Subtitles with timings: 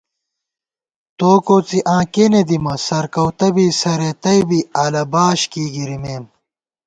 [1.17, 6.23] توکوڅی آں کېنےدِمہ سرکَؤتہ بی سرېتَئ بی، اَلہ باش کېئی گِرِمېم